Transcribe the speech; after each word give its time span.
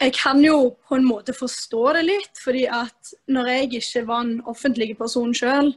jeg 0.00 0.12
kan 0.16 0.40
jo 0.44 0.74
på 0.88 0.96
en 0.98 1.06
måte 1.06 1.34
forstå 1.36 1.82
det 1.96 2.04
litt, 2.08 2.38
fordi 2.42 2.64
at 2.66 3.14
når 3.30 3.50
jeg 3.50 3.72
ikke 3.78 4.06
var 4.08 4.24
en 4.24 4.40
offentlig 4.50 4.96
person 4.98 5.34
sjøl, 5.34 5.72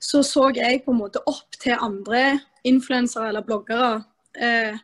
så 0.00 0.22
så 0.22 0.50
jeg 0.54 0.82
på 0.84 0.92
en 0.92 1.00
måte 1.00 1.22
opp 1.30 1.56
til 1.60 1.80
andre 1.80 2.40
influensere 2.64 3.30
eller 3.30 3.46
bloggere. 3.46 4.02
Eh, 4.36 4.76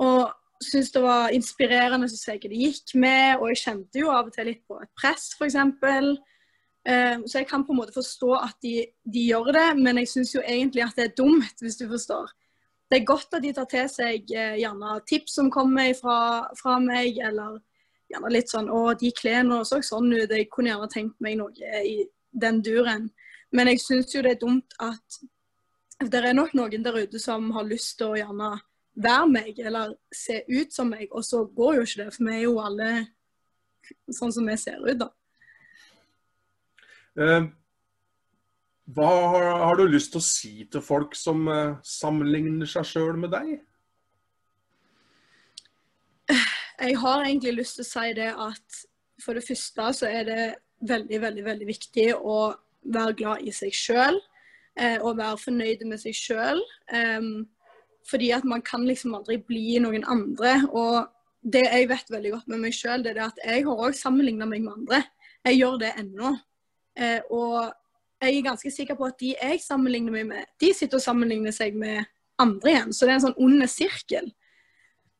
og 0.00 0.32
syntes 0.62 0.92
det 0.94 1.02
var 1.02 1.34
inspirerende 1.34 2.08
å 2.08 2.12
se 2.12 2.34
hva 2.34 2.50
de 2.50 2.64
gikk 2.64 2.94
med, 2.94 3.36
og 3.38 3.52
jeg 3.52 3.62
kjente 3.66 4.02
jo 4.02 4.10
av 4.14 4.30
og 4.30 4.34
til 4.34 4.48
litt 4.50 4.64
på 4.66 4.80
et 4.82 4.90
press, 4.98 5.30
f.eks. 5.36 5.58
Eh, 6.88 7.16
så 7.26 7.42
jeg 7.42 7.48
kan 7.50 7.66
på 7.66 7.74
en 7.74 7.82
måte 7.82 7.96
forstå 7.96 8.32
at 8.38 8.56
de, 8.64 8.74
de 9.04 9.28
gjør 9.28 9.52
det, 9.52 9.68
men 9.82 10.00
jeg 10.00 10.12
syns 10.14 10.34
jo 10.34 10.42
egentlig 10.44 10.86
at 10.86 10.96
det 10.96 11.10
er 11.10 11.16
dumt, 11.18 11.60
hvis 11.60 11.76
du 11.80 11.88
forstår. 11.90 12.32
Det 12.88 13.02
er 13.02 13.08
godt 13.10 13.36
at 13.36 13.44
de 13.44 13.52
tar 13.52 13.68
til 13.68 13.88
seg 13.92 14.30
eh, 14.32 14.56
gjerne 14.62 14.96
tips 15.08 15.36
som 15.36 15.50
kommer 15.52 15.92
fra, 15.98 16.48
fra 16.56 16.78
meg, 16.80 17.20
eller 17.20 17.58
gjerne 18.08 18.30
litt 18.32 18.52
sånn 18.52 18.70
Å, 18.72 18.82
de 18.98 19.10
klærne 19.16 19.62
så 19.68 19.80
sånn 19.84 20.12
ut. 20.14 20.30
Jeg 20.30 20.48
kunne 20.52 20.72
gjerne 20.72 20.88
tenkt 20.92 21.18
meg 21.24 21.38
noe 21.40 21.82
i 21.84 21.98
den 22.32 22.62
duren. 22.64 23.10
Men 23.52 23.70
jeg 23.72 23.82
syns 23.82 24.14
jo 24.14 24.22
det 24.24 24.36
er 24.36 24.40
dumt 24.42 24.76
at 24.84 25.20
det 25.98 26.22
er 26.22 26.36
nok 26.36 26.54
noen 26.54 26.84
der 26.84 26.98
ute 27.02 27.18
som 27.18 27.50
har 27.56 27.66
lyst 27.66 27.96
til 27.98 28.12
å 28.12 28.18
gjerne 28.18 28.52
være 28.98 29.28
meg, 29.30 29.58
eller 29.58 29.94
se 30.14 30.40
ut 30.48 30.74
som 30.74 30.90
meg, 30.90 31.06
og 31.10 31.24
så 31.26 31.44
går 31.44 31.78
jo 31.78 31.86
ikke 31.86 32.02
det. 32.02 32.08
For 32.14 32.26
vi 32.26 32.34
er 32.34 32.44
jo 32.44 32.58
alle 32.62 32.90
sånn 34.14 34.34
som 34.34 34.48
vi 34.48 34.56
ser 34.60 34.82
ut, 34.82 34.98
da. 35.00 35.08
Eh, 37.18 37.48
hva 38.94 39.12
har, 39.34 39.78
du 39.78 39.90
lyst 39.90 40.14
til 40.14 40.22
å 40.22 40.24
si 40.24 40.52
til 40.70 40.84
folk 40.84 41.16
som 41.18 41.48
eh, 41.52 41.78
sammenligner 41.84 42.68
seg 42.70 42.86
sjøl 42.88 43.18
med 43.20 43.34
deg? 43.34 43.58
Jeg 46.78 46.96
har 47.02 47.24
egentlig 47.24 47.56
lyst 47.58 47.78
til 47.78 47.86
å 47.86 47.90
si 47.90 48.14
det 48.14 48.30
at 48.30 48.80
for 49.22 49.34
det 49.34 49.46
første 49.46 49.92
så 49.98 50.08
er 50.08 50.26
det 50.28 50.42
veldig, 50.86 51.20
veldig, 51.20 51.44
veldig 51.44 51.66
viktig 51.66 52.08
å 52.14 52.38
være 52.94 53.16
glad 53.18 53.46
i 53.46 53.54
seg 53.54 53.74
sjøl. 53.74 54.20
Eh, 54.78 54.98
og 55.02 55.18
være 55.18 55.40
fornøyd 55.42 55.82
med 55.90 55.98
seg 55.98 56.14
sjøl. 56.14 56.60
Um, 56.94 57.48
fordi 58.08 58.30
at 58.36 58.44
man 58.46 58.62
kan 58.62 58.84
liksom 58.86 59.16
aldri 59.18 59.40
bli 59.42 59.80
noen 59.82 60.06
andre. 60.06 60.60
Og 60.70 61.08
det 61.42 61.64
jeg 61.66 61.88
vet 61.90 62.14
veldig 62.14 62.34
godt 62.36 62.52
med 62.52 62.62
meg 62.62 62.76
sjøl, 62.76 63.02
er 63.06 63.24
at 63.26 63.42
jeg 63.42 63.66
har 63.66 63.82
òg 63.88 63.98
sammenligna 63.98 64.46
meg 64.46 64.62
med 64.62 64.76
andre. 64.76 65.02
Jeg 65.48 65.58
gjør 65.58 65.80
det 65.82 65.92
ennå. 65.98 66.32
Eh, 66.98 67.20
og 67.30 67.72
jeg 68.22 68.36
er 68.36 68.46
ganske 68.46 68.70
sikker 68.74 68.98
på 68.98 69.10
at 69.10 69.18
de 69.20 69.34
jeg 69.34 69.60
sammenligner 69.62 70.14
meg 70.14 70.30
med, 70.30 70.46
de 70.58 70.72
sitter 70.74 70.98
og 70.98 71.04
sammenligner 71.04 71.54
seg 71.54 71.76
med 71.78 72.06
andre 72.38 72.72
igjen. 72.72 72.94
Så 72.94 73.06
det 73.06 73.12
er 73.12 73.18
en 73.18 73.26
sånn 73.28 73.40
ond 73.42 73.66
sirkel. 73.70 74.30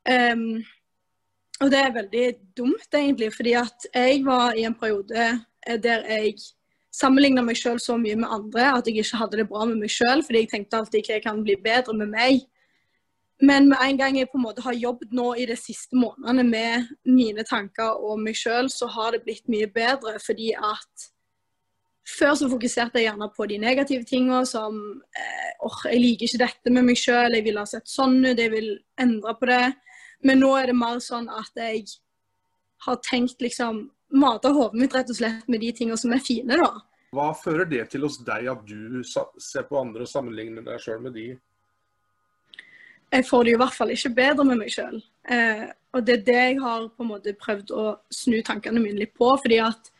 Um, 0.08 0.62
og 1.60 1.72
det 1.72 1.78
er 1.80 1.94
veldig 1.94 2.26
dumt, 2.56 2.94
egentlig, 2.94 3.32
fordi 3.34 3.52
at 3.58 3.88
jeg 3.94 4.22
var 4.26 4.54
i 4.54 4.66
en 4.68 4.76
periode 4.78 5.24
eh, 5.66 5.78
der 5.82 6.04
jeg 6.06 6.36
sammenligna 6.94 7.42
meg 7.44 7.58
sjøl 7.58 7.80
så 7.82 7.96
mye 8.00 8.16
med 8.18 8.30
andre 8.30 8.70
at 8.76 8.86
jeg 8.86 9.02
ikke 9.02 9.20
hadde 9.20 9.40
det 9.40 9.48
bra 9.50 9.66
med 9.68 9.82
meg 9.82 9.92
sjøl, 9.92 10.22
fordi 10.26 10.44
jeg 10.44 10.52
tenkte 10.52 10.78
alltid 10.78 11.02
at 11.02 11.10
jeg 11.16 11.24
kan 11.26 11.42
bli 11.42 11.58
bedre 11.64 11.94
med 11.98 12.14
meg. 12.14 12.46
Men 13.42 13.68
med 13.70 13.78
en 13.82 13.98
gang 13.98 14.16
jeg 14.18 14.30
på 14.32 14.38
en 14.38 14.46
måte 14.48 14.64
har 14.64 14.74
jobbet 14.74 15.12
nå 15.14 15.28
i 15.38 15.46
de 15.46 15.54
siste 15.58 15.98
månedene 15.98 16.42
med 16.46 16.88
mine 17.06 17.44
tanker 17.46 18.00
og 18.02 18.18
meg 18.22 18.38
sjøl, 18.38 18.70
så 18.70 18.88
har 18.90 19.14
det 19.14 19.22
blitt 19.26 19.46
mye 19.50 19.68
bedre. 19.70 20.16
Fordi 20.24 20.50
at 20.54 21.10
før 22.18 22.34
så 22.40 22.48
fokuserte 22.50 22.98
jeg 22.98 23.10
gjerne 23.10 23.28
på 23.36 23.46
de 23.46 23.60
negative 23.62 24.06
tingene 24.08 24.42
som 24.48 24.80
eh, 25.14 25.52
oh, 25.62 25.78
jeg 25.86 26.02
liker 26.02 26.26
ikke 26.26 26.42
dette 26.46 26.72
med 26.74 26.88
meg 26.88 26.98
sjøl, 26.98 27.36
jeg 27.36 27.46
vil 27.46 27.60
ha 27.60 27.66
sett 27.68 27.86
sånn 27.90 28.18
ut, 28.24 28.38
jeg 28.38 28.50
vil 28.54 28.72
endre 28.98 29.36
på 29.38 29.50
det. 29.52 29.62
Men 30.24 30.40
nå 30.42 30.50
er 30.58 30.70
det 30.70 30.76
mer 30.78 30.98
sånn 31.02 31.28
at 31.30 31.50
jeg 31.58 31.86
har 32.86 33.00
tenkt 33.06 33.42
liksom 33.42 33.88
Mata 34.08 34.48
hodet 34.48 34.80
mitt 34.80 34.94
rett 34.96 35.10
og 35.12 35.18
slett 35.18 35.50
med 35.52 35.60
de 35.60 35.68
tingene 35.76 35.98
som 36.00 36.14
er 36.16 36.22
fine, 36.24 36.56
da. 36.56 36.70
Hva 37.12 37.26
fører 37.36 37.68
det 37.68 37.82
til 37.92 38.06
hos 38.06 38.14
deg 38.24 38.46
at 38.48 38.62
du 38.64 39.02
ser 39.04 39.66
på 39.68 39.76
andre 39.76 40.06
og 40.06 40.08
sammenligner 40.08 40.64
deg 40.64 40.80
sjøl 40.80 41.02
med 41.04 41.12
de? 41.16 41.26
Jeg 43.12 43.26
får 43.28 43.44
det 43.44 43.52
i 43.52 43.58
hvert 43.60 43.76
fall 43.76 43.92
ikke 43.92 44.14
bedre 44.16 44.46
med 44.48 44.60
meg 44.62 44.72
sjøl. 44.72 44.96
Eh, 45.28 45.66
og 45.96 46.04
det 46.04 46.18
er 46.18 46.24
det 46.24 46.40
jeg 46.40 46.58
har 46.60 46.88
på 46.88 47.04
en 47.04 47.10
måte 47.10 47.36
prøvd 47.36 47.72
å 47.76 47.84
snu 48.12 48.40
tankene 48.44 48.80
mine 48.80 49.00
litt 49.00 49.14
på. 49.16 49.30
fordi 49.40 49.60
at 49.64 49.92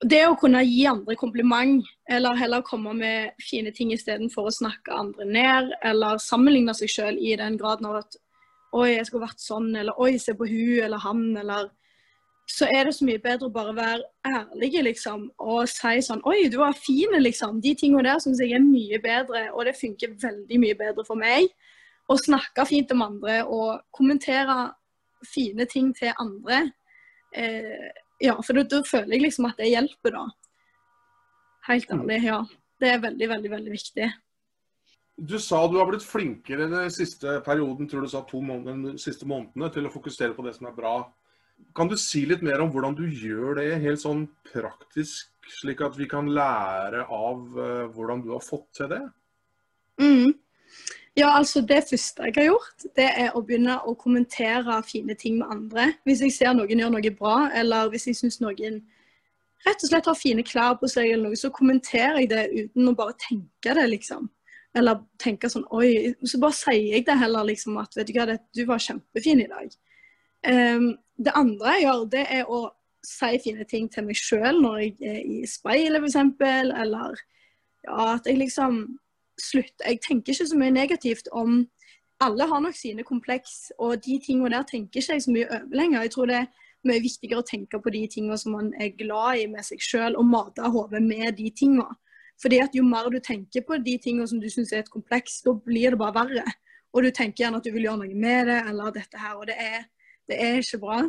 det 0.00 0.22
å 0.28 0.36
kunne 0.40 0.62
gi 0.64 0.86
andre 0.88 1.16
kompliment, 1.20 1.84
eller 2.10 2.34
heller 2.34 2.62
komme 2.66 2.92
med 2.94 3.36
fine 3.42 3.70
ting 3.74 3.92
istedenfor 3.94 4.48
å 4.48 4.54
snakke 4.54 4.94
andre 4.94 5.26
ned, 5.26 5.70
eller 5.86 6.18
sammenligne 6.22 6.74
seg 6.74 6.90
sjøl 6.90 7.20
i 7.20 7.36
den 7.38 7.58
graden 7.60 7.90
av 7.90 8.02
at 8.02 8.18
Oi, 8.70 8.92
jeg 8.92 9.08
skulle 9.08 9.26
vært 9.26 9.42
sånn, 9.42 9.72
eller 9.74 9.98
Oi, 9.98 10.12
se 10.22 10.34
på 10.38 10.46
hun 10.46 10.84
eller 10.86 11.02
han, 11.02 11.22
eller 11.40 11.70
Så 12.50 12.66
er 12.66 12.86
det 12.86 12.94
så 12.96 13.06
mye 13.06 13.22
bedre 13.22 13.46
å 13.46 13.54
bare 13.54 13.74
være 13.74 14.04
ærlig, 14.26 14.72
liksom, 14.82 15.28
og 15.38 15.68
si 15.70 16.02
sånn 16.02 16.22
Oi, 16.26 16.48
du 16.50 16.58
var 16.58 16.74
fin, 16.78 17.14
liksom. 17.18 17.60
De 17.62 17.74
tingene 17.78 18.06
der 18.08 18.22
syns 18.22 18.42
jeg 18.42 18.54
er 18.58 18.62
mye 18.62 18.98
bedre, 19.02 19.48
og 19.54 19.66
det 19.66 19.76
funker 19.78 20.16
veldig 20.22 20.58
mye 20.62 20.78
bedre 20.78 21.06
for 21.06 21.18
meg. 21.18 21.46
Å 22.10 22.18
snakke 22.18 22.66
fint 22.66 22.90
om 22.94 23.04
andre 23.06 23.40
og 23.46 23.84
kommentere 23.94 24.72
fine 25.26 25.66
ting 25.70 25.92
til 25.94 26.10
andre. 26.18 26.64
Eh, 27.34 27.90
ja, 28.22 28.34
for 28.42 28.58
da, 28.58 28.82
føler 28.86 29.14
jeg 29.14 29.28
liksom 29.28 29.46
at 29.46 29.62
det 29.62 29.70
hjelper, 29.70 30.18
da. 30.18 30.26
Helt 31.68 31.90
mm. 31.90 32.00
ærlig, 32.00 32.18
ja. 32.24 32.40
Det 32.80 32.88
er 32.88 33.00
veldig, 33.02 33.28
veldig, 33.28 33.50
veldig 33.52 33.72
viktig. 33.74 34.10
Du 35.20 35.36
sa 35.42 35.66
du 35.68 35.76
har 35.76 35.88
blitt 35.90 36.04
flinkere 36.06 36.68
den 36.70 36.92
siste 36.92 37.40
perioden, 37.44 37.88
tror 37.88 38.06
du 38.06 38.08
sa 38.08 38.22
to 38.24 38.40
måneder, 38.40 38.94
de 38.94 39.02
siste 39.02 39.28
månedene, 39.28 39.68
til 39.74 39.88
å 39.88 39.92
fokusere 39.92 40.32
på 40.36 40.46
det 40.46 40.54
som 40.56 40.70
er 40.70 40.76
bra. 40.76 40.94
Kan 41.76 41.90
du 41.90 41.96
si 42.00 42.22
litt 42.24 42.40
mer 42.46 42.62
om 42.64 42.70
hvordan 42.72 42.96
du 42.96 43.04
gjør 43.04 43.58
det 43.58 43.82
helt 43.82 44.00
sånn 44.00 44.24
praktisk, 44.48 45.28
slik 45.60 45.82
at 45.84 45.98
vi 45.98 46.08
kan 46.08 46.30
lære 46.32 47.04
av 47.04 47.42
uh, 47.58 47.90
hvordan 47.92 48.24
du 48.24 48.30
har 48.32 48.44
fått 48.44 48.70
til 48.78 48.88
det? 48.94 49.02
Mm. 50.00 50.32
Ja, 51.18 51.34
altså 51.36 51.60
Det 51.60 51.82
første 51.90 52.30
jeg 52.30 52.36
har 52.38 52.46
gjort, 52.46 52.86
det 52.96 53.08
er 53.10 53.34
å 53.36 53.42
begynne 53.44 53.76
å 53.84 53.92
kommentere 53.98 54.78
fine 54.86 55.14
ting 55.18 55.36
med 55.42 55.52
andre. 55.52 55.88
Hvis 56.08 56.22
jeg 56.24 56.32
ser 56.32 56.54
noen 56.56 56.80
gjør 56.80 56.94
noe 56.94 57.12
bra, 57.18 57.50
eller 57.52 57.90
hvis 57.92 58.08
jeg 58.08 58.20
syns 58.22 58.40
noen 58.40 58.80
rett 59.66 59.84
og 59.84 59.90
slett 59.90 60.08
har 60.08 60.18
fine 60.18 60.44
klær 60.46 60.76
på 60.80 60.88
seg, 60.90 61.10
eller 61.10 61.30
noe, 61.30 61.38
så 61.38 61.52
kommenterer 61.54 62.22
jeg 62.22 62.30
det 62.32 62.44
uten 62.54 62.90
å 62.90 62.96
bare 62.96 63.16
tenke 63.20 63.74
det, 63.76 63.86
liksom. 63.90 64.28
Eller 64.76 65.00
tenke 65.18 65.50
sånn 65.50 65.66
Oi. 65.74 66.14
Så 66.22 66.38
bare 66.42 66.56
sier 66.56 66.94
jeg 66.94 67.06
det 67.08 67.18
heller, 67.18 67.48
liksom, 67.48 67.78
at 67.82 67.96
vet 67.98 68.10
du 68.10 68.14
hva, 68.16 68.28
det, 68.30 68.38
du 68.56 68.62
var 68.68 68.82
kjempefin 68.82 69.42
i 69.42 69.48
dag. 69.50 69.72
Um, 70.46 70.92
det 71.20 71.34
andre 71.36 71.74
jeg 71.76 71.84
gjør, 71.84 72.04
det 72.14 72.26
er 72.32 72.48
å 72.48 72.60
si 73.04 73.36
fine 73.44 73.64
ting 73.68 73.88
til 73.92 74.06
meg 74.06 74.18
sjøl 74.18 74.60
når 74.60 74.78
jeg 74.84 74.94
er 75.10 75.20
i 75.20 75.42
speilet, 75.48 76.04
f.eks., 76.04 76.16
eller 76.84 77.20
ja, 77.86 78.14
at 78.14 78.28
jeg 78.28 78.40
liksom 78.40 78.82
slutter 79.40 79.88
Jeg 79.88 80.02
tenker 80.04 80.34
ikke 80.34 80.46
så 80.50 80.56
mye 80.60 80.72
negativt 80.74 81.30
om 81.32 81.62
Alle 82.20 82.44
har 82.44 82.60
nok 82.60 82.76
sine 82.76 83.04
kompleks, 83.08 83.70
og 83.78 84.02
de 84.04 84.18
tingene 84.20 84.52
der 84.52 84.66
tenker 84.68 85.00
ikke 85.00 85.14
jeg 85.16 85.22
så 85.24 85.32
mye 85.32 85.46
over 85.48 85.76
lenger. 85.76 86.02
Jeg 86.02 86.10
tror 86.12 86.26
det 86.28 86.36
er 86.36 86.50
mye 86.88 87.02
viktigere 87.02 87.42
å 87.42 87.46
tenke 87.46 87.80
på 87.82 87.92
de 87.92 88.04
tingene 88.10 88.38
som 88.40 88.54
man 88.56 88.70
er 88.80 88.94
glad 88.96 89.42
i 89.42 89.46
med 89.50 89.64
seg 89.66 89.82
sjøl, 89.84 90.16
og 90.16 90.26
mate 90.28 90.70
hodet 90.72 91.02
med 91.04 91.36
de 91.38 91.50
tingene. 91.50 91.88
Fordi 92.40 92.60
at 92.64 92.74
Jo 92.74 92.84
mer 92.88 93.10
du 93.12 93.18
tenker 93.20 93.64
på 93.66 93.76
de 93.84 93.98
tingene 94.00 94.28
som 94.28 94.40
du 94.40 94.48
syns 94.48 94.72
er 94.72 94.84
et 94.84 94.92
kompleks, 94.92 95.42
da 95.44 95.52
blir 95.52 95.92
det 95.92 96.00
bare 96.00 96.16
verre. 96.16 96.44
Og 96.94 97.04
du 97.04 97.10
tenker 97.10 97.44
gjerne 97.44 97.60
at 97.60 97.66
du 97.66 97.72
vil 97.74 97.84
gjøre 97.86 98.00
noe 98.00 98.14
med 98.16 98.48
det, 98.48 98.60
eller 98.70 98.94
dette 98.94 99.20
her. 99.20 99.36
Og 99.36 99.46
det 99.50 99.58
er, 99.60 99.84
det 100.26 100.40
er 100.40 100.62
ikke 100.62 100.80
bra. 100.82 101.02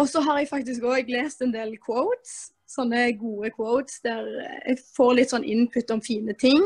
Og 0.00 0.08
så 0.08 0.22
har 0.24 0.40
jeg 0.40 0.48
faktisk 0.48 0.86
òg 0.88 1.12
lest 1.12 1.44
en 1.44 1.52
del 1.52 1.76
quotes. 1.82 2.54
Sånne 2.72 3.10
gode 3.20 3.52
quotes 3.52 4.00
der 4.00 4.24
jeg 4.64 4.80
får 4.96 5.18
litt 5.18 5.34
sånn 5.34 5.44
input 5.44 5.92
om 5.92 6.00
fine 6.00 6.32
ting 6.40 6.64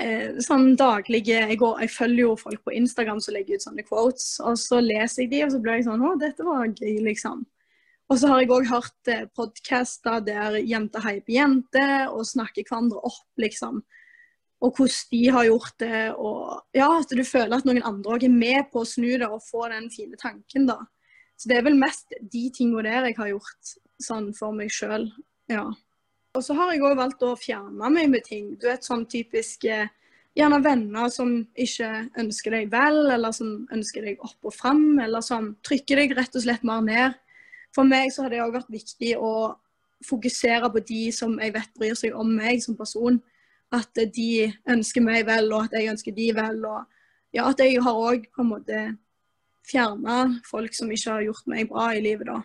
eh, 0.00 0.38
sånn 0.44 0.72
daglige 0.78 1.42
jeg, 1.42 1.58
går, 1.60 1.82
jeg, 1.84 1.92
følger 1.94 2.22
jo 2.24 2.32
folk 2.40 2.64
på 2.64 2.74
Instagram 2.78 3.20
som 3.24 3.36
legger 3.36 3.58
ut 3.58 3.66
sånne 3.66 3.84
quotes, 3.86 4.38
og 4.40 4.58
så 4.60 4.80
leser 4.84 5.24
jeg 5.24 5.32
de, 5.34 5.44
og 5.46 5.54
så 5.54 5.62
blir 5.62 5.78
jeg 5.78 5.88
sånn 5.88 6.04
Å, 6.06 6.16
dette 6.20 6.46
var 6.46 6.66
gøy, 6.70 6.98
liksom. 7.10 7.44
Og 8.08 8.16
så 8.16 8.30
har 8.30 8.40
jeg 8.40 8.52
òg 8.56 8.68
hørt 8.70 9.10
eh, 9.12 9.26
podkaster 9.36 10.22
der 10.24 10.58
jenter 10.64 11.04
hyper 11.04 11.34
jenter 11.34 12.12
og 12.12 12.24
snakker 12.28 12.64
hverandre 12.64 13.02
opp, 13.04 13.26
liksom. 13.40 13.82
Og 14.64 14.74
hvordan 14.74 15.10
de 15.12 15.24
har 15.36 15.46
gjort 15.46 15.74
det. 15.82 16.04
Og 16.18 16.78
ja, 16.78 16.88
at 16.88 17.12
du 17.14 17.22
føler 17.22 17.58
at 17.58 17.68
noen 17.68 17.84
andre 17.86 18.16
òg 18.16 18.24
er 18.26 18.32
med 18.32 18.70
på 18.72 18.82
å 18.82 18.88
snu 18.88 19.10
det 19.20 19.28
og 19.28 19.44
få 19.44 19.68
den 19.70 19.90
fine 19.92 20.18
tanken, 20.18 20.66
da. 20.70 20.80
Så 21.38 21.50
det 21.50 21.60
er 21.60 21.68
vel 21.68 21.78
mest 21.78 22.16
de 22.18 22.48
tingene 22.50 22.88
der 22.88 23.10
jeg 23.10 23.18
har 23.20 23.30
gjort 23.36 23.76
sånn 24.02 24.32
for 24.34 24.56
meg 24.56 24.72
sjøl. 24.74 25.06
Ja. 25.52 25.68
Og 26.36 26.44
så 26.44 26.54
har 26.58 26.72
jeg 26.72 26.82
òg 26.84 26.98
valgt 26.98 27.24
å 27.24 27.36
fjerne 27.38 27.90
meg 27.92 28.10
med 28.12 28.26
ting. 28.26 28.52
Du 28.60 28.68
vet 28.68 28.84
sånn 28.86 29.06
typisk 29.10 29.64
eh, 29.68 29.88
Gjerne 30.38 30.60
venner 30.62 31.08
som 31.10 31.32
ikke 31.58 31.88
ønsker 32.20 32.54
deg 32.54 32.68
vel, 32.70 32.98
eller 33.10 33.32
som 33.34 33.64
ønsker 33.74 34.04
deg 34.06 34.20
opp 34.22 34.46
og 34.46 34.54
fram, 34.54 35.00
eller 35.02 35.24
som 35.24 35.48
trykker 35.66 35.98
deg 35.98 36.14
rett 36.14 36.36
og 36.38 36.44
slett 36.44 36.62
mer 36.68 36.84
ned. 36.84 37.16
For 37.74 37.88
meg 37.88 38.12
så 38.14 38.22
har 38.22 38.30
det 38.30 38.44
òg 38.44 38.54
vært 38.54 38.70
viktig 38.70 39.16
å 39.18 39.32
fokusere 40.06 40.70
på 40.70 40.84
de 40.86 41.00
som 41.16 41.34
jeg 41.42 41.56
vet 41.56 41.74
bryr 41.74 41.98
seg 41.98 42.14
om 42.14 42.30
meg 42.38 42.62
som 42.62 42.78
person. 42.78 43.18
At 43.74 43.98
de 43.98 44.46
ønsker 44.70 45.02
meg 45.02 45.26
vel, 45.26 45.50
og 45.50 45.66
at 45.66 45.74
jeg 45.74 45.90
ønsker 45.90 46.14
de 46.14 46.30
vel. 46.38 46.62
Og 46.70 47.34
ja, 47.34 47.48
at 47.48 47.58
jeg 47.64 47.82
har 47.82 47.98
òg 48.12 48.30
på 48.30 48.44
en 48.44 48.52
måte 48.52 48.84
fjerna 49.68 50.20
folk 50.46 50.76
som 50.76 50.92
ikke 50.94 51.16
har 51.16 51.26
gjort 51.26 51.50
meg 51.50 51.66
bra 51.72 51.90
i 51.96 52.04
livet, 52.04 52.30
da. 52.30 52.38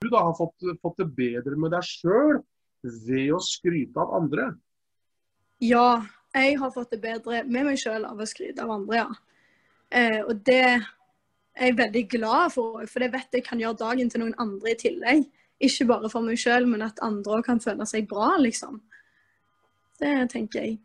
Du 0.00 0.08
da 0.08 0.24
har 0.30 0.38
fått, 0.38 0.64
fått 0.80 1.02
det 1.02 1.10
bedre 1.12 1.60
med 1.60 1.76
deg 1.76 1.84
sjøl 1.84 2.38
ved 2.82 3.32
å 3.34 3.40
skryte 3.42 4.00
av 4.00 4.14
andre. 4.20 4.52
Ja, 5.64 6.04
jeg 6.34 6.58
har 6.60 6.70
fått 6.74 6.92
det 6.94 7.00
bedre 7.02 7.42
med 7.44 7.66
meg 7.66 7.80
sjøl 7.80 8.06
av 8.06 8.20
å 8.20 8.28
skryte 8.28 8.62
av 8.62 8.74
andre, 8.76 9.02
ja. 9.02 9.08
Eh, 9.88 10.20
og 10.20 10.44
det 10.46 10.62
er 10.68 10.84
jeg 11.58 11.78
veldig 11.78 12.04
glad 12.12 12.52
for, 12.54 12.84
for 12.86 13.02
det 13.02 13.12
vet 13.14 13.38
jeg 13.38 13.46
kan 13.46 13.60
gjøre 13.60 13.80
dagen 13.80 14.10
til 14.12 14.22
noen 14.22 14.36
andre 14.38 14.74
i 14.74 14.78
tillegg. 14.78 15.24
Ikke 15.58 15.88
bare 15.88 16.10
for 16.12 16.22
meg 16.22 16.38
sjøl, 16.38 16.68
men 16.70 16.84
at 16.86 17.00
andre 17.02 17.40
òg 17.40 17.48
kan 17.48 17.62
føle 17.62 17.86
seg 17.88 18.06
bra, 18.10 18.36
liksom. 18.38 18.78
Det 19.98 20.12
tenker 20.30 20.62
jeg. 20.62 20.76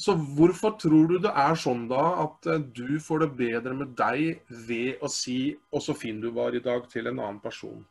Så 0.00 0.16
hvorfor 0.16 0.74
tror 0.80 1.10
du 1.10 1.18
det 1.20 1.30
er 1.36 1.58
sånn 1.60 1.84
da 1.90 2.02
at 2.22 2.46
eh, 2.48 2.62
du 2.74 2.96
får 3.04 3.26
det 3.26 3.30
bedre 3.36 3.74
med 3.76 3.92
deg 3.98 4.40
ved 4.66 5.02
å 5.04 5.10
si 5.12 5.52
'og 5.70 5.84
så 5.84 5.94
fin 5.94 6.20
du 6.20 6.30
var 6.32 6.56
i 6.56 6.64
dag' 6.64 6.88
til 6.88 7.06
en 7.06 7.20
annen 7.20 7.40
person? 7.40 7.84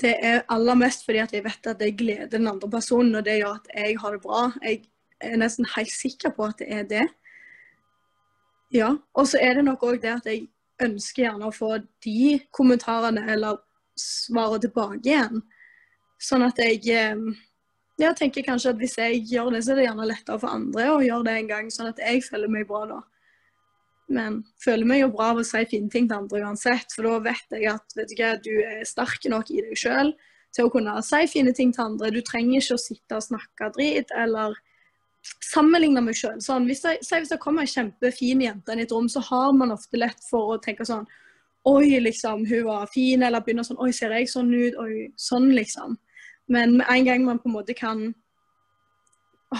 Det 0.00 0.14
er 0.24 0.44
aller 0.48 0.78
mest 0.80 1.04
fordi 1.04 1.20
at 1.22 1.32
jeg 1.34 1.44
vet 1.44 1.66
at 1.68 1.80
det 1.80 1.96
gleder 1.98 2.30
den 2.32 2.48
andre 2.48 2.70
personen, 2.70 3.14
og 3.14 3.24
det 3.24 3.40
gjør 3.40 3.58
at 3.58 3.68
jeg 3.74 3.98
har 4.00 4.16
det 4.16 4.22
bra. 4.24 4.46
Jeg 4.64 4.82
er 5.20 5.36
nesten 5.40 5.68
helt 5.76 5.92
sikker 5.92 6.32
på 6.36 6.48
at 6.48 6.62
det 6.62 6.70
er 6.72 6.86
det. 6.88 7.06
Ja. 8.72 8.94
Og 9.14 9.28
så 9.28 9.40
er 9.42 9.58
det 9.58 9.66
nok 9.66 9.84
òg 9.84 10.00
det 10.02 10.14
at 10.14 10.26
jeg 10.30 10.48
ønsker 10.80 11.26
gjerne 11.26 11.50
å 11.50 11.54
få 11.54 11.74
de 12.04 12.38
kommentarene 12.56 13.26
eller 13.32 13.60
svaret 14.00 14.64
tilbake 14.64 15.02
igjen. 15.04 15.42
Sånn 16.20 16.46
at 16.46 16.60
jeg 16.60 16.80
eh, 16.94 17.30
jeg 18.00 18.16
tenker 18.16 18.44
kanskje 18.46 18.72
at 18.72 18.80
hvis 18.80 18.96
jeg 18.96 19.24
gjør 19.28 19.50
det, 19.54 19.64
så 19.64 19.74
er 19.74 19.80
det 19.80 19.86
gjerne 19.88 20.08
lettere 20.08 20.40
for 20.40 20.54
andre 20.54 20.86
å 20.88 21.00
gjøre 21.04 21.26
det 21.26 21.34
en 21.36 21.50
gang, 21.50 21.66
sånn 21.72 21.90
at 21.90 21.98
jeg 22.00 22.22
føler 22.24 22.52
meg 22.52 22.68
bra 22.68 22.86
da. 22.88 23.00
Men 24.10 24.40
føler 24.62 24.88
meg 24.88 25.04
jo 25.04 25.12
bra 25.14 25.30
av 25.32 25.40
å 25.40 25.46
si 25.46 25.62
fine 25.70 25.90
ting 25.92 26.08
til 26.10 26.18
andre 26.18 26.42
uansett, 26.42 26.90
for 26.94 27.06
da 27.06 27.20
vet 27.30 27.54
jeg 27.54 27.68
at 27.70 27.94
vet 27.94 28.10
du, 28.10 28.16
hva, 28.18 28.32
du 28.42 28.52
er 28.58 28.82
sterk 28.88 29.28
nok 29.30 29.52
i 29.54 29.62
deg 29.62 29.78
sjøl 29.78 30.10
til 30.50 30.66
å 30.66 30.72
kunne 30.72 30.96
si 31.06 31.20
fine 31.30 31.54
ting 31.54 31.70
til 31.74 31.86
andre. 31.86 32.10
Du 32.10 32.18
trenger 32.26 32.58
ikke 32.58 32.74
å 32.74 32.82
sitte 32.82 33.20
og 33.20 33.26
snakke 33.28 33.70
drit 33.76 34.10
eller 34.18 34.56
sammenligne 35.44 36.02
meg 36.02 36.16
sjøl. 36.18 36.40
Sånn, 36.42 36.66
hvis, 36.66 36.82
hvis 37.04 37.30
det 37.30 37.38
kommer 37.42 37.66
ei 37.66 37.70
kjempefin 37.70 38.42
jente 38.42 38.74
inn 38.74 38.82
i 38.82 38.86
et 38.86 38.94
rom, 38.94 39.08
så 39.10 39.22
har 39.28 39.52
man 39.56 39.74
ofte 39.74 40.00
lett 40.00 40.22
for 40.26 40.56
å 40.56 40.62
tenke 40.62 40.86
sånn 40.88 41.06
Oi, 41.68 41.98
liksom, 42.00 42.46
hun 42.48 42.62
var 42.70 42.86
fin. 42.88 43.20
Eller 43.22 43.42
begynner 43.44 43.66
sånn 43.68 43.80
Oi, 43.84 43.90
ser 43.92 44.14
jeg 44.16 44.30
sånn 44.32 44.48
ut? 44.48 44.78
Oi, 44.80 45.10
sånn, 45.20 45.50
liksom. 45.52 45.98
Men 46.50 46.78
med 46.78 46.88
en 46.88 47.04
gang 47.06 47.26
man 47.26 47.38
på 47.38 47.50
en 47.50 47.56
måte 47.58 47.76
kan 47.76 48.06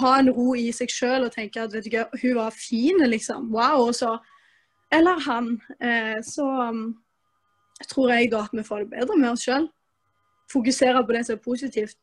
ha 0.01 0.15
en 0.17 0.31
ro 0.33 0.55
i 0.57 0.71
seg 0.73 0.91
sjøl 0.91 1.27
og 1.27 1.35
tenke 1.35 1.61
at 1.61 1.75
vet 1.75 1.87
du 1.91 2.23
hun 2.23 2.39
var 2.39 2.57
fin, 2.57 3.05
liksom. 3.05 3.51
Wow. 3.53 3.91
Og 3.91 3.99
så 4.01 4.15
eller 4.91 5.21
han, 5.21 5.61
eh, 5.81 6.23
så 6.23 6.47
um, 6.69 7.03
tror 7.89 8.11
jeg 8.11 8.31
da 8.33 8.45
at 8.45 8.55
vi 8.55 8.65
får 8.67 8.85
det 8.85 8.91
bedre 8.97 9.19
med 9.19 9.31
oss 9.31 9.45
sjøl. 9.47 9.69
Fokusere 10.51 11.05
på 11.07 11.15
det 11.15 11.27
som 11.27 11.37
er 11.37 11.45
positivt. 11.45 11.99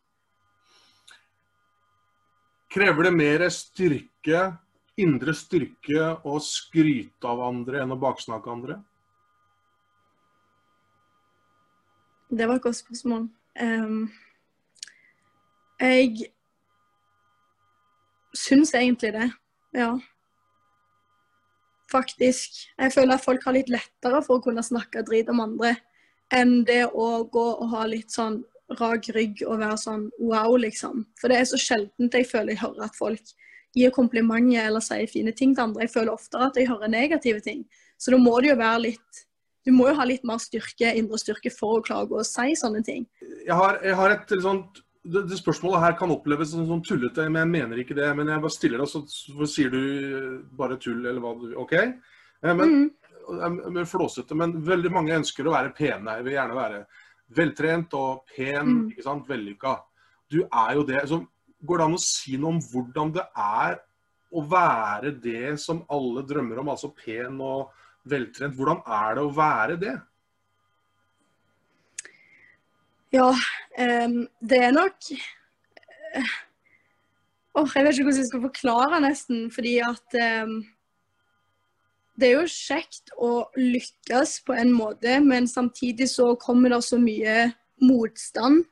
Krever 2.72 3.08
det 3.08 3.14
mer 3.16 3.44
styrke, 3.52 4.42
indre 5.00 5.36
styrke, 5.36 6.14
å 6.24 6.40
skryte 6.44 7.28
av 7.28 7.44
andre 7.44 7.84
enn 7.84 7.92
å 7.96 8.00
baksnakke 8.00 8.52
andre? 8.52 8.80
Det 12.28 12.48
var 12.48 12.60
et 12.60 12.64
godt 12.64 12.80
spørsmål. 12.80 13.28
Um, 13.60 14.02
jeg 15.80 16.32
syns 18.36 18.74
egentlig 18.76 19.12
det, 19.16 19.32
ja 19.76 19.96
faktisk. 21.92 22.62
Jeg 22.78 22.94
føler 22.94 23.16
at 23.16 23.24
folk 23.24 23.46
har 23.48 23.56
litt 23.58 23.72
lettere 23.72 24.22
for 24.26 24.40
å 24.40 24.44
kunne 24.46 24.64
snakke 24.66 25.06
drit 25.08 25.30
om 25.32 25.44
andre 25.44 25.76
enn 26.36 26.66
det 26.68 26.84
å 26.92 27.24
gå 27.32 27.48
og 27.56 27.70
ha 27.72 27.86
litt 27.88 28.12
sånn 28.12 28.42
rak 28.80 29.08
rygg 29.16 29.44
og 29.48 29.62
være 29.62 29.78
sånn 29.80 30.08
wow, 30.20 30.58
liksom. 30.60 31.06
For 31.22 31.32
det 31.32 31.40
er 31.40 31.48
så 31.48 31.60
sjeldent 31.62 32.18
jeg 32.18 32.28
føler 32.28 32.56
jeg 32.56 32.64
hører 32.66 32.90
at 32.90 32.98
folk 32.98 33.36
gir 33.78 33.94
komplimenter 33.96 34.68
eller 34.68 34.84
sier 34.84 35.08
fine 35.12 35.32
ting 35.36 35.54
til 35.56 35.70
andre. 35.70 35.86
Jeg 35.86 35.94
føler 35.94 36.16
oftere 36.16 36.50
at 36.50 36.60
jeg 36.60 36.70
hører 36.70 36.92
negative 36.92 37.44
ting. 37.46 37.64
Så 37.98 38.12
da 38.14 38.20
må 38.22 38.36
det 38.42 38.52
jo 38.54 38.60
være 38.60 38.84
litt 38.90 39.24
Du 39.68 39.74
må 39.76 39.90
jo 39.90 39.98
ha 39.98 40.06
litt 40.08 40.24
mer 40.24 40.38
styrke, 40.40 40.94
indre 40.96 41.18
styrke 41.20 41.52
for 41.52 41.82
å 41.82 41.84
klare 41.84 42.08
å 42.16 42.22
si 42.24 42.54
sånne 42.56 42.80
ting. 42.88 43.02
Jeg 43.44 43.52
har, 43.52 43.76
jeg 43.84 43.98
har 44.00 44.14
et 44.14 44.30
sånt 44.40 44.80
det, 45.14 45.24
det, 45.30 45.40
spørsmålet 45.40 45.84
her 45.84 45.96
kan 46.00 46.12
oppleves 46.14 46.52
som, 46.52 46.66
som, 46.70 46.84
tullete, 46.84 47.26
men 47.30 47.44
jeg 47.44 47.54
mener 47.54 47.82
ikke 47.82 47.98
det. 47.98 48.10
Men 48.18 48.32
jeg 48.32 48.44
bare 48.44 48.56
stiller 48.56 48.84
det, 48.84 48.88
så, 48.92 49.02
sier 49.50 49.74
du 49.74 49.82
bare 50.58 50.80
tull, 50.82 51.02
eller 51.04 51.24
hva 51.24 51.34
du 51.40 51.58
OK? 51.64 51.74
Eh, 51.78 52.54
men, 52.54 52.74
mm. 52.74 53.58
men 53.76 53.90
flåsete. 53.90 54.38
Men 54.38 54.58
veldig 54.68 54.94
mange 54.94 55.18
ønsker 55.18 55.48
å 55.48 55.56
være 55.56 55.74
pene. 55.78 56.20
Jeg 56.20 56.28
vil 56.28 56.38
gjerne 56.38 56.60
være 56.60 56.84
veltrent 57.38 57.98
og 58.00 58.24
pen, 58.36 58.74
mm. 58.74 58.86
ikke 58.94 59.08
sant, 59.08 59.28
vellykka. 59.30 59.76
Du 60.32 60.42
er 60.46 60.78
jo 60.78 60.86
det. 60.88 61.04
Så 61.10 61.22
går 61.68 61.82
det 61.82 61.88
an 61.88 61.98
å 61.98 62.04
si 62.04 62.38
noe 62.38 62.56
om 62.56 62.62
hvordan 62.72 63.14
det 63.16 63.26
er 63.48 63.80
å 64.28 64.44
være 64.44 65.14
det 65.24 65.56
som 65.64 65.86
alle 65.94 66.24
drømmer 66.28 66.60
om, 66.62 66.72
altså 66.74 66.92
pen 66.96 67.40
og 67.44 67.72
veltrent? 68.08 68.56
Hvordan 68.58 68.84
er 68.84 69.18
det 69.18 69.24
å 69.24 69.34
være 69.36 69.80
det? 69.82 69.96
Ja, 73.18 73.32
um, 74.06 74.18
det 74.50 74.58
er 74.62 74.74
nok 74.76 74.98
uh, 75.10 76.34
oh, 77.58 77.70
Jeg 77.76 77.86
vet 77.86 77.94
ikke 77.96 78.04
hvordan 78.04 78.20
jeg 78.22 78.30
skal 78.30 78.44
forklare, 78.44 79.00
nesten. 79.02 79.48
Fordi 79.52 79.78
at 79.82 80.18
um, 80.44 80.58
Det 82.20 82.30
er 82.30 82.36
jo 82.36 82.48
kjekt 82.52 83.14
å 83.18 83.32
lykkes 83.58 84.42
på 84.46 84.58
en 84.58 84.74
måte, 84.74 85.20
men 85.22 85.48
samtidig 85.48 86.10
så 86.10 86.32
kommer 86.42 86.74
det 86.74 86.82
så 86.86 86.98
mye 87.02 87.52
motstand 87.82 88.64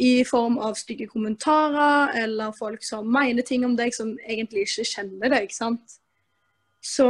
i 0.00 0.24
form 0.28 0.56
av 0.60 0.76
stygge 0.76 1.06
kommentarer 1.08 2.16
eller 2.22 2.56
folk 2.56 2.84
som 2.84 3.08
mener 3.12 3.44
ting 3.44 3.64
om 3.64 3.76
deg 3.76 3.94
som 3.96 4.14
egentlig 4.28 4.66
ikke 4.66 4.88
kjenner 4.88 5.32
deg. 5.32 5.52
sant? 5.52 5.98
Så 6.84 7.08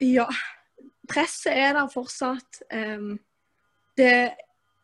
ja. 0.00 0.28
Presset 1.08 1.52
er 1.52 1.76
der 1.76 1.92
fortsatt. 1.92 2.62
Um, 2.72 3.18
det 3.98 4.32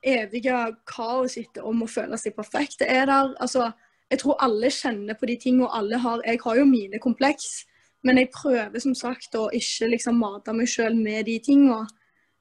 evige 0.04 0.54
kaoset 0.88 1.58
om 1.64 1.82
å 1.82 1.90
føle 1.90 2.18
seg 2.20 2.36
perfekt. 2.36 2.78
Det 2.82 2.88
er 2.92 3.08
der, 3.10 3.34
altså, 3.42 3.70
jeg 4.10 4.22
tror 4.22 4.38
alle 4.44 4.70
kjenner 4.72 5.18
på 5.18 5.28
de 5.28 5.36
tingene 5.40 5.70
alle 5.74 5.98
har. 6.00 6.22
Jeg 6.26 6.40
har 6.44 6.60
jo 6.60 6.66
mine 6.68 7.00
kompleks, 7.02 7.64
men 8.06 8.20
jeg 8.20 8.30
prøver 8.34 8.80
som 8.80 8.94
sagt 8.96 9.34
å 9.36 9.48
ikke 9.54 9.90
liksom 9.94 10.20
mate 10.22 10.54
meg 10.54 10.70
sjøl 10.70 10.96
med 10.96 11.26
de 11.28 11.38
tingene. 11.44 11.86